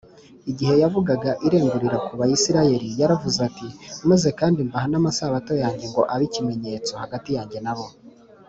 igihe 0.51 0.73
yavugaga 0.83 1.31
irengurira 1.47 1.97
ku 2.05 2.13
bayisiraheli 2.19 2.87
yaravuze 3.01 3.39
ati, 3.49 3.67
“maze 4.09 4.27
kandi 4.39 4.59
mbaha 4.67 4.87
n’amasabato 4.91 5.53
yanjye 5.63 5.85
ngo 5.91 6.01
abe 6.13 6.23
ikimenyetso 6.29 6.91
hagati 7.03 7.29
yanjye 7.37 7.59
na 7.67 7.75
bo 7.77 7.85